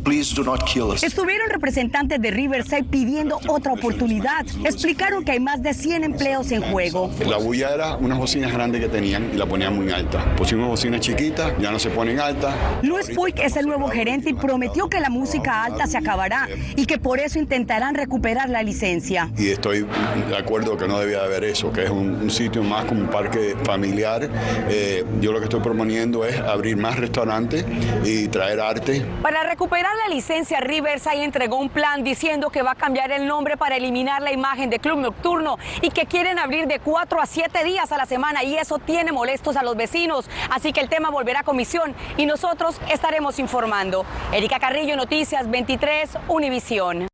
Please 0.04 0.34
do 0.36 0.44
not 0.44 0.64
kill 0.66 0.92
us. 0.92 1.04
Estuvieron 1.04 1.50
representantes 1.50 2.22
de 2.22 2.32
Riverside 2.32 2.84
pidiendo 2.84 3.40
otra 3.48 3.74
oportunidad. 3.74 4.46
Explicaron 4.64 5.24
que 5.24 5.32
hay 5.32 5.40
más 5.40 5.62
de 5.62 5.74
100 5.74 6.04
empleos 6.04 6.52
en 6.52 6.62
juego. 6.62 7.12
La 7.26 7.38
bulla 7.38 7.74
era 7.74 7.96
unas 7.98 8.18
bocinas 8.18 8.54
grandes 8.54 8.82
que 8.82 8.88
tenían 8.88 9.32
y 9.34 9.38
la 9.38 9.46
ponían 9.46 9.76
muy 9.76 9.92
alta. 9.92 10.36
Pusimos 10.36 10.68
bocinas 10.68 11.02
chiquitas, 11.02 11.54
ya 11.60 11.72
no 11.72 11.80
se 11.80 11.90
ponen 11.90 12.20
altas. 12.20 12.56
Luis 12.84 13.10
Puig 13.14 13.40
es 13.40 13.58
el 13.58 13.66
nuevo 13.66 13.88
gerente 13.90 14.30
y 14.30 14.34
prometió 14.34 14.90
que 14.90 15.00
la 15.00 15.10
música 15.10 15.64
alta 15.64 15.88
se 15.88 15.98
acabará 15.98 16.48
y 16.76 16.86
que 16.86 16.98
por 16.98 17.20
eso 17.20 17.40
intentarán 17.40 17.96
recuperar 17.96 18.50
la 18.50 18.64
licencia. 18.64 19.30
Y 19.38 19.50
estoy 19.50 19.86
de 20.30 20.38
acuerdo 20.38 20.78
que 20.78 20.88
no 20.88 21.00
debía 21.00 21.24
haber 21.24 21.44
eso, 21.44 21.72
que 21.72 21.84
es 21.84 21.90
un, 21.90 22.16
un 22.16 22.30
sitio 22.30 22.64
más 22.64 22.86
como 22.86 23.02
un 23.02 23.08
parque 23.08 23.56
familiar. 23.64 24.30
Eh, 24.70 25.04
yo 25.22 25.32
lo 25.32 25.40
que 25.40 25.46
estoy 25.46 25.60
proponiendo 25.62 26.26
es 26.26 26.38
abrir 26.40 26.78
más 26.78 26.98
restaurantes 26.98 27.66
y 28.06 28.28
traer 28.28 28.60
arte. 28.60 29.06
Para 29.22 29.44
recuperar 29.44 29.92
la 29.98 30.08
licencia, 30.08 30.60
Riverside 30.60 31.24
entregó 31.24 31.58
un 31.58 31.70
plan 31.70 32.04
diciendo 32.04 32.50
que 32.50 32.62
va 32.62 32.72
a 32.72 32.76
cambiar 32.76 33.12
el 33.12 33.28
nombre 33.28 33.58
para 33.58 33.76
eliminar 33.76 34.22
la 34.22 34.32
imagen 34.32 34.70
de 34.70 34.80
club 34.80 35.00
nocturno 35.00 35.58
y 35.82 35.90
que 35.90 36.06
quieren 36.06 36.40
abrir 36.40 36.68
de 36.68 36.80
4 36.80 37.22
a 37.22 37.26
7 37.26 37.64
días 37.64 37.92
a 37.92 37.98
la 37.98 38.06
semana 38.06 38.44
y 38.44 38.56
eso 38.56 38.80
tiene 38.80 39.12
molestos 39.12 39.56
a 39.56 39.64
los 39.64 39.76
vecinos. 39.76 40.30
Así 40.50 40.74
que 40.74 40.82
el 40.82 40.90
tema 40.90 41.10
volverá 41.10 41.42
a 41.42 41.44
comisión 41.44 41.96
y 42.18 42.26
nosotros 42.26 42.80
estaremos 42.92 43.40
informando. 43.40 44.06
Erika 44.32 44.60
Carrillo, 44.60 44.96
Noticias 44.96 45.50
23, 45.50 46.18
Univisión. 46.28 47.08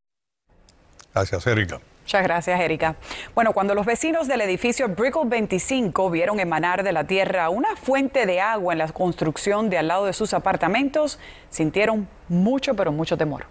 Gracias, 1.13 1.47
Erika. 1.47 1.79
Muchas 2.03 2.23
gracias, 2.23 2.59
Erika. 2.59 2.95
Bueno, 3.33 3.53
cuando 3.53 3.73
los 3.73 3.85
vecinos 3.85 4.27
del 4.27 4.41
edificio 4.41 4.89
Brickell 4.89 5.27
25 5.27 6.09
vieron 6.09 6.39
emanar 6.39 6.83
de 6.83 6.91
la 6.91 7.05
tierra 7.05 7.49
una 7.49 7.77
fuente 7.77 8.25
de 8.25 8.41
agua 8.41 8.73
en 8.73 8.79
la 8.79 8.89
construcción 8.89 9.69
de 9.69 9.77
al 9.77 9.87
lado 9.87 10.05
de 10.05 10.13
sus 10.13 10.33
apartamentos, 10.33 11.17
sintieron 11.49 12.07
mucho, 12.27 12.75
pero 12.75 12.91
mucho 12.91 13.17
temor. 13.17 13.45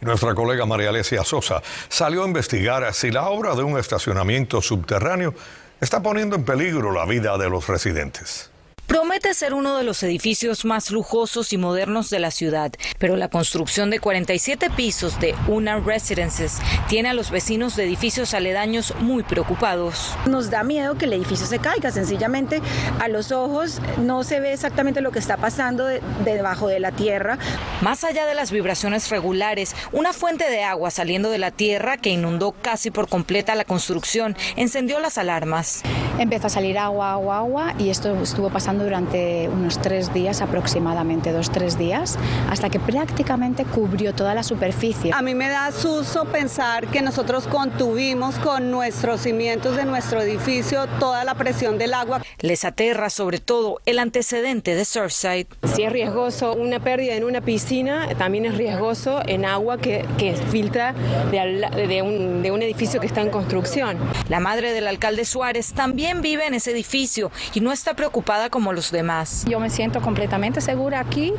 Nuestra 0.00 0.34
colega 0.34 0.66
María 0.66 0.88
Alesia 0.88 1.22
Sosa 1.22 1.62
salió 1.88 2.24
a 2.24 2.26
investigar 2.26 2.92
si 2.92 3.12
la 3.12 3.28
obra 3.28 3.54
de 3.54 3.62
un 3.62 3.78
estacionamiento 3.78 4.60
subterráneo 4.60 5.32
está 5.80 6.02
poniendo 6.02 6.34
en 6.34 6.44
peligro 6.44 6.90
la 6.90 7.06
vida 7.06 7.38
de 7.38 7.48
los 7.48 7.68
residentes. 7.68 8.51
Promete 8.86 9.32
ser 9.32 9.54
uno 9.54 9.78
de 9.78 9.84
los 9.84 10.02
edificios 10.02 10.64
más 10.64 10.90
lujosos 10.90 11.52
y 11.52 11.56
modernos 11.56 12.10
de 12.10 12.18
la 12.18 12.30
ciudad, 12.30 12.72
pero 12.98 13.16
la 13.16 13.28
construcción 13.28 13.88
de 13.90 14.00
47 14.00 14.70
pisos 14.70 15.18
de 15.18 15.34
Una 15.48 15.78
Residences 15.78 16.58
tiene 16.88 17.08
a 17.08 17.14
los 17.14 17.30
vecinos 17.30 17.76
de 17.76 17.84
edificios 17.84 18.34
aledaños 18.34 18.92
muy 19.00 19.22
preocupados. 19.22 20.14
Nos 20.26 20.50
da 20.50 20.62
miedo 20.62 20.98
que 20.98 21.06
el 21.06 21.12
edificio 21.14 21.46
se 21.46 21.58
caiga, 21.58 21.90
sencillamente 21.90 22.60
a 23.00 23.08
los 23.08 23.32
ojos 23.32 23.80
no 23.98 24.24
se 24.24 24.40
ve 24.40 24.52
exactamente 24.52 25.00
lo 25.00 25.12
que 25.12 25.20
está 25.20 25.36
pasando 25.36 25.86
de, 25.86 26.02
debajo 26.24 26.68
de 26.68 26.80
la 26.80 26.92
tierra. 26.92 27.38
Más 27.80 28.04
allá 28.04 28.26
de 28.26 28.34
las 28.34 28.50
vibraciones 28.50 29.08
regulares, 29.10 29.74
una 29.92 30.12
fuente 30.12 30.50
de 30.50 30.64
agua 30.64 30.90
saliendo 30.90 31.30
de 31.30 31.38
la 31.38 31.50
tierra 31.50 31.96
que 31.96 32.10
inundó 32.10 32.52
casi 32.52 32.90
por 32.90 33.08
completa 33.08 33.54
la 33.54 33.64
construcción 33.64 34.36
encendió 34.56 34.98
las 35.00 35.18
alarmas. 35.18 35.82
Empezó 36.18 36.48
a 36.48 36.50
salir 36.50 36.78
agua, 36.78 37.12
agua, 37.12 37.38
agua 37.38 37.74
y 37.78 37.88
esto 37.88 38.20
estuvo 38.22 38.50
pasando 38.50 38.71
durante 38.78 39.48
unos 39.48 39.80
tres 39.80 40.12
días 40.12 40.40
aproximadamente, 40.40 41.32
dos, 41.32 41.50
tres 41.50 41.78
días, 41.78 42.18
hasta 42.50 42.70
que 42.70 42.80
prácticamente 42.80 43.64
cubrió 43.64 44.14
toda 44.14 44.34
la 44.34 44.42
superficie. 44.42 45.12
A 45.14 45.22
mí 45.22 45.34
me 45.34 45.48
da 45.48 45.70
susto 45.72 46.24
pensar 46.26 46.86
que 46.88 47.02
nosotros 47.02 47.46
contuvimos 47.46 48.36
con 48.36 48.70
nuestros 48.70 49.22
cimientos 49.22 49.76
de 49.76 49.84
nuestro 49.84 50.20
edificio 50.20 50.86
toda 50.98 51.24
la 51.24 51.34
presión 51.34 51.78
del 51.78 51.94
agua. 51.94 52.22
Les 52.40 52.64
aterra 52.64 53.10
sobre 53.10 53.38
todo 53.38 53.80
el 53.86 53.98
antecedente 53.98 54.74
de 54.74 54.84
Surfside. 54.84 55.46
Si 55.74 55.82
es 55.82 55.92
riesgoso 55.92 56.54
una 56.54 56.80
pérdida 56.80 57.14
en 57.14 57.24
una 57.24 57.40
piscina, 57.40 58.08
también 58.18 58.46
es 58.46 58.56
riesgoso 58.56 59.20
en 59.26 59.44
agua 59.44 59.78
que, 59.78 60.04
que 60.18 60.34
filtra 60.34 60.94
de, 61.30 61.86
de, 61.88 62.02
un, 62.02 62.42
de 62.42 62.50
un 62.50 62.62
edificio 62.62 63.00
que 63.00 63.06
está 63.06 63.20
en 63.20 63.30
construcción. 63.30 63.98
La 64.28 64.40
madre 64.40 64.72
del 64.72 64.86
alcalde 64.86 65.24
Suárez 65.24 65.72
también 65.72 66.22
vive 66.22 66.46
en 66.46 66.54
ese 66.54 66.70
edificio 66.70 67.30
y 67.54 67.60
no 67.60 67.72
está 67.72 67.94
preocupada 67.94 68.50
como 68.50 68.61
los 68.70 68.92
demás. 68.92 69.44
Yo 69.48 69.58
me 69.58 69.70
siento 69.70 70.00
completamente 70.00 70.60
segura 70.60 71.00
aquí. 71.00 71.32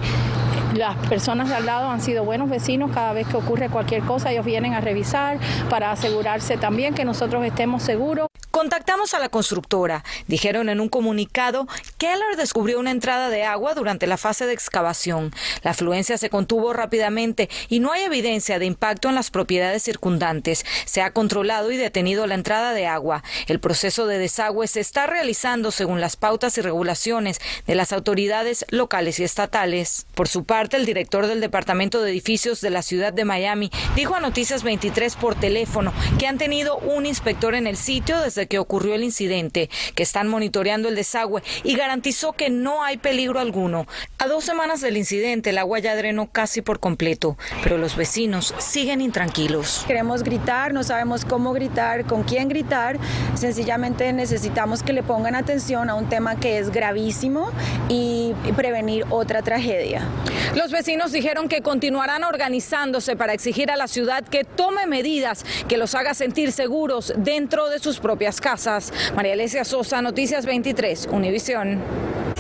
Las 0.75 0.95
personas 1.07 1.49
de 1.49 1.55
al 1.55 1.67
lado 1.67 1.89
han 1.89 2.01
sido 2.01 2.25
buenos 2.25 2.49
vecinos. 2.49 2.91
Cada 2.91 3.13
vez 3.13 3.27
que 3.27 3.37
ocurre 3.37 3.69
cualquier 3.69 4.01
cosa, 4.01 4.31
ellos 4.31 4.43
vienen 4.43 4.73
a 4.73 4.81
revisar 4.81 5.37
para 5.69 5.91
asegurarse 5.91 6.57
también 6.57 6.95
que 6.95 7.05
nosotros 7.05 7.45
estemos 7.45 7.83
seguros. 7.83 8.27
Contactamos 8.53 9.15
a 9.15 9.19
la 9.19 9.29
constructora. 9.29 10.03
Dijeron 10.27 10.69
en 10.69 10.79
un 10.79 10.87
comunicado, 10.87 11.67
Keller 11.97 12.37
descubrió 12.37 12.79
una 12.79 12.91
entrada 12.91 13.29
de 13.29 13.43
agua 13.43 13.73
durante 13.73 14.05
la 14.05 14.15
fase 14.15 14.45
de 14.45 14.53
excavación. 14.53 15.33
La 15.63 15.71
afluencia 15.71 16.19
se 16.19 16.29
contuvo 16.29 16.71
rápidamente 16.71 17.49
y 17.67 17.79
no 17.79 17.91
hay 17.91 18.03
evidencia 18.03 18.59
de 18.59 18.67
impacto 18.67 19.09
en 19.09 19.15
las 19.15 19.31
propiedades 19.31 19.81
circundantes. 19.81 20.67
Se 20.85 21.01
ha 21.01 21.13
controlado 21.13 21.71
y 21.71 21.77
detenido 21.77 22.27
la 22.27 22.35
entrada 22.35 22.75
de 22.75 22.85
agua. 22.85 23.23
El 23.47 23.59
proceso 23.59 24.05
de 24.05 24.19
desagüe 24.19 24.67
se 24.67 24.81
está 24.81 25.07
realizando 25.07 25.71
según 25.71 25.99
las 25.99 26.15
pautas 26.15 26.55
y 26.59 26.61
regulaciones 26.61 27.41
de 27.65 27.73
las 27.73 27.91
autoridades 27.91 28.67
locales 28.69 29.19
y 29.19 29.23
estatales. 29.23 30.05
Por 30.13 30.27
su 30.27 30.43
parte, 30.43 30.77
el 30.77 30.85
director 30.85 31.25
del 31.25 31.41
Departamento 31.41 32.03
de 32.03 32.11
Edificios 32.11 32.61
de 32.61 32.69
la 32.69 32.83
ciudad 32.83 33.13
de 33.13 33.25
Miami 33.25 33.71
dijo 33.95 34.13
a 34.13 34.19
Noticias 34.19 34.61
23 34.61 35.15
por 35.15 35.33
teléfono 35.33 35.91
que 36.19 36.27
han 36.27 36.37
tenido 36.37 36.77
un 36.77 37.07
inspector 37.07 37.55
en 37.55 37.65
el 37.65 37.77
sitio 37.77 38.21
desde 38.21 38.42
que 38.47 38.59
ocurrió 38.59 38.95
el 38.95 39.03
incidente, 39.03 39.69
que 39.95 40.03
están 40.03 40.27
monitoreando 40.27 40.89
el 40.89 40.95
desagüe 40.95 41.43
y 41.63 41.75
garantizó 41.75 42.33
que 42.33 42.49
no 42.49 42.83
hay 42.83 42.97
peligro 42.97 43.39
alguno. 43.39 43.87
A 44.17 44.27
dos 44.27 44.43
semanas 44.43 44.81
del 44.81 44.97
incidente, 44.97 45.51
el 45.51 45.57
agua 45.57 45.79
ya 45.79 45.95
drenó 45.95 46.29
casi 46.31 46.61
por 46.61 46.79
completo, 46.79 47.37
pero 47.61 47.77
los 47.77 47.95
vecinos 47.95 48.53
siguen 48.57 49.01
intranquilos. 49.01 49.83
Queremos 49.87 50.23
gritar, 50.23 50.73
no 50.73 50.83
sabemos 50.83 51.25
cómo 51.25 51.53
gritar, 51.53 52.05
con 52.05 52.23
quién 52.23 52.49
gritar. 52.49 52.97
Sencillamente 53.35 54.11
necesitamos 54.13 54.83
que 54.83 54.93
le 54.93 55.03
pongan 55.03 55.35
atención 55.35 55.89
a 55.89 55.95
un 55.95 56.09
tema 56.09 56.39
que 56.39 56.57
es 56.57 56.69
gravísimo 56.71 57.51
y 57.89 58.33
prevenir 58.55 59.05
otra 59.09 59.41
tragedia. 59.41 60.07
Los 60.55 60.71
vecinos 60.71 61.11
dijeron 61.11 61.47
que 61.49 61.61
continuarán 61.61 62.23
organizándose 62.23 63.15
para 63.15 63.33
exigir 63.33 63.71
a 63.71 63.75
la 63.75 63.87
ciudad 63.87 64.23
que 64.23 64.43
tome 64.43 64.85
medidas 64.85 65.45
que 65.67 65.77
los 65.77 65.95
haga 65.95 66.13
sentir 66.13 66.51
seguros 66.51 67.13
dentro 67.17 67.69
de 67.69 67.79
sus 67.79 67.99
propias 67.99 68.32
casas. 68.41 68.91
María 69.15 69.33
Alesia 69.33 69.63
Sosa, 69.63 70.01
Noticias 70.01 70.45
23, 70.45 71.07
Univisión. 71.11 72.32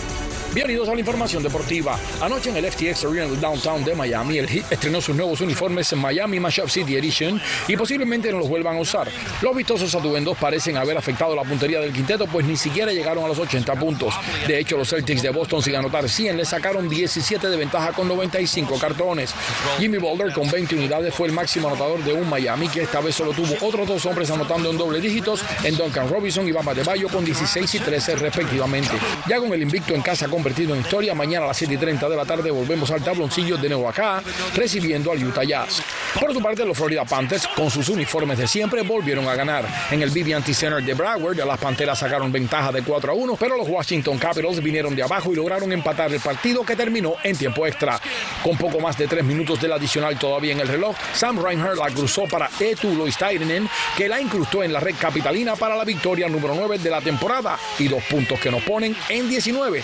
Bienvenidos 0.53 0.87
a 0.87 0.93
la 0.93 0.99
información 0.99 1.41
deportiva. 1.41 1.99
Anoche 2.21 2.51
en 2.51 2.57
el 2.57 2.71
FTX 2.71 3.05
Arena 3.05 3.25
del 3.25 3.41
Downtown 3.41 3.83
de 3.83 3.95
Miami, 3.95 4.37
el 4.37 4.47
Heat 4.47 4.71
estrenó 4.71 5.01
sus 5.01 5.15
nuevos 5.15 5.41
uniformes 5.41 5.91
en 5.93 5.97
Miami 5.97 6.39
Mashup 6.39 6.69
City 6.69 6.95
Edition 6.95 7.41
y 7.67 7.75
posiblemente 7.75 8.31
no 8.31 8.37
los 8.37 8.47
vuelvan 8.47 8.77
a 8.77 8.81
usar. 8.81 9.07
Los 9.41 9.55
vistosos 9.55 9.95
atuendos 9.95 10.37
parecen 10.37 10.77
haber 10.77 10.95
afectado 10.95 11.35
la 11.35 11.41
puntería 11.41 11.79
del 11.79 11.91
quinteto, 11.91 12.27
pues 12.27 12.45
ni 12.45 12.55
siquiera 12.55 12.91
llegaron 12.91 13.25
a 13.25 13.29
los 13.29 13.39
80 13.39 13.73
puntos. 13.79 14.13
De 14.45 14.59
hecho, 14.59 14.77
los 14.77 14.89
Celtics 14.89 15.23
de 15.23 15.31
Boston, 15.31 15.63
sin 15.63 15.75
anotar 15.75 16.07
100, 16.07 16.37
le 16.37 16.45
sacaron 16.45 16.87
17 16.87 17.47
de 17.47 17.57
ventaja 17.57 17.91
con 17.91 18.07
95 18.07 18.77
cartones. 18.77 19.33
Jimmy 19.79 19.97
Boulder, 19.97 20.31
con 20.33 20.51
20 20.51 20.75
unidades, 20.75 21.15
fue 21.15 21.29
el 21.29 21.33
máximo 21.33 21.67
anotador 21.67 22.03
de 22.03 22.13
un 22.13 22.29
Miami 22.29 22.67
que 22.67 22.83
esta 22.83 23.01
vez 23.01 23.15
solo 23.15 23.31
tuvo 23.31 23.55
otros 23.67 23.87
dos 23.87 24.05
hombres 24.05 24.29
anotando 24.29 24.69
en 24.69 24.77
doble 24.77 25.01
dígitos 25.01 25.43
en 25.63 25.75
Duncan 25.75 26.07
Robinson 26.07 26.47
y 26.47 26.51
Bama 26.51 26.75
de 26.75 26.83
Bayo 26.83 27.09
con 27.09 27.25
16 27.25 27.73
y 27.73 27.79
13 27.79 28.17
respectivamente. 28.17 28.91
Ya 29.27 29.39
con 29.39 29.51
el 29.51 29.63
invicto 29.63 29.95
en 29.95 30.03
casa 30.03 30.27
convertido 30.43 30.75
en 30.75 30.81
historia. 30.81 31.15
Mañana 31.15 31.45
a 31.45 31.47
las 31.47 31.57
7 31.57 31.75
y 31.75 31.77
30 31.77 32.09
de 32.09 32.17
la 32.17 32.25
tarde 32.25 32.51
volvemos 32.51 32.91
al 32.91 33.01
tabloncillo 33.01 33.55
de 33.55 33.69
nuevo 33.69 33.87
acá, 33.87 34.21
recibiendo 34.53 35.09
al 35.09 35.23
Utah 35.23 35.45
Jazz. 35.45 35.81
Por 36.19 36.33
su 36.33 36.41
parte, 36.41 36.65
los 36.65 36.77
Florida 36.77 37.05
Panthers, 37.05 37.47
con 37.47 37.71
sus 37.71 37.87
uniformes 37.87 38.37
de 38.37 38.45
siempre, 38.45 38.81
volvieron 38.81 39.25
a 39.29 39.35
ganar. 39.35 39.65
En 39.89 40.01
el 40.01 40.09
BB&T 40.09 40.53
Center 40.53 40.83
de 40.83 40.93
Broward, 40.95 41.37
las 41.37 41.57
Panteras 41.57 41.99
sacaron 41.99 42.29
ventaja 42.29 42.73
de 42.73 42.81
4 42.81 43.13
a 43.13 43.15
1, 43.15 43.37
pero 43.39 43.55
los 43.55 43.69
Washington 43.69 44.17
Capitals 44.17 44.61
vinieron 44.61 44.93
de 44.93 45.03
abajo 45.03 45.31
y 45.31 45.35
lograron 45.37 45.71
empatar 45.71 46.11
el 46.11 46.19
partido 46.19 46.65
que 46.65 46.75
terminó 46.75 47.15
en 47.23 47.37
tiempo 47.37 47.65
extra. 47.65 48.01
Con 48.43 48.57
poco 48.57 48.81
más 48.81 48.97
de 48.97 49.07
3 49.07 49.23
minutos 49.23 49.61
del 49.61 49.71
adicional 49.71 50.19
todavía 50.19 50.51
en 50.51 50.59
el 50.59 50.67
reloj, 50.67 50.93
Sam 51.13 51.41
Reinhardt 51.41 51.77
la 51.77 51.89
cruzó 51.89 52.23
para 52.25 52.49
Etu 52.59 52.93
Loistainen, 52.93 53.69
que 53.95 54.09
la 54.09 54.19
incrustó 54.19 54.61
en 54.61 54.73
la 54.73 54.81
red 54.81 54.95
capitalina 54.99 55.55
para 55.55 55.77
la 55.77 55.85
victoria 55.85 56.27
número 56.27 56.53
9 56.53 56.79
de 56.79 56.89
la 56.89 56.99
temporada 56.99 57.57
y 57.79 57.87
dos 57.87 58.03
puntos 58.03 58.37
que 58.41 58.51
nos 58.51 58.61
ponen 58.63 58.93
en 59.07 59.29
19, 59.29 59.81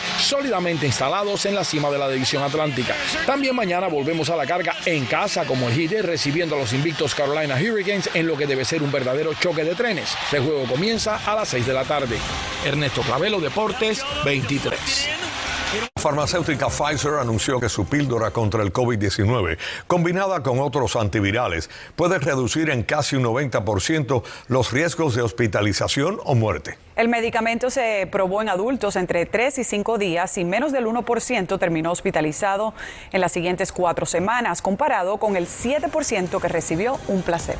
instalados 0.82 1.46
en 1.46 1.56
la 1.56 1.63
cima 1.63 1.89
de 1.89 1.98
la 1.98 2.10
división 2.10 2.44
atlántica. 2.44 2.96
También 3.25 3.56
mañana 3.56 3.88
volvemos 3.88 4.29
a 4.29 4.36
la 4.36 4.46
carga 4.46 4.75
en 4.86 5.06
casa 5.06 5.46
como 5.46 5.68
el 5.68 5.75
Heat 5.75 6.03
recibiendo 6.06 6.56
a 6.56 6.60
los 6.60 6.74
invictos 6.74 7.15
Carolina 7.15 7.56
Hurricanes 7.56 8.10
en 8.13 8.27
lo 8.27 8.36
que 8.36 8.48
debe 8.48 8.65
ser 8.65 8.82
un 8.82 8.91
verdadero 8.91 9.34
choque 9.34 9.63
de 9.63 9.75
trenes. 9.75 10.15
El 10.32 10.41
juego 10.41 10.63
comienza 10.65 11.18
a 11.25 11.36
las 11.36 11.50
6 11.50 11.65
de 11.65 11.74
la 11.74 11.86
tarde. 11.86 12.18
Ernesto 12.65 13.01
Clavelo, 13.01 13.39
Deportes 13.39 14.03
23. 14.25 15.28
La 15.72 16.02
farmacéutica 16.02 16.68
Pfizer 16.68 17.14
anunció 17.20 17.60
que 17.60 17.70
su 17.70 17.86
píldora 17.86 18.32
contra 18.32 18.64
el 18.64 18.74
COVID-19, 18.74 19.60
combinada 19.86 20.42
con 20.42 20.60
otros 20.60 20.96
antivirales, 20.96 21.70
puede 21.96 22.18
reducir 22.18 22.72
en 22.72 22.82
casi 22.82 23.18
un 23.18 23.24
90% 23.24 24.24
los 24.48 24.72
riesgos 24.72 25.14
de 25.14 25.22
hospitalización 25.22 26.20
o 26.24 26.34
muerte. 26.34 26.80
El 26.96 27.08
medicamento 27.08 27.70
se 27.70 28.08
probó 28.12 28.42
en 28.42 28.50
adultos 28.50 28.96
entre 28.96 29.28
3 29.28 29.60
y 29.60 29.64
5 29.64 30.00
días 30.00 30.40
y 30.40 30.44
menos 30.44 30.72
del 30.72 30.88
1% 30.88 31.60
terminó 31.60 31.92
hospitalizado 31.92 32.74
en 33.12 33.22
las 33.22 33.32
siguientes 33.32 33.72
cuatro 33.72 34.08
semanas, 34.08 34.64
comparado 34.64 35.18
con 35.18 35.36
el 35.36 35.46
7% 35.46 36.42
que 36.42 36.48
recibió 36.48 36.98
un 37.08 37.22
placebo. 37.22 37.60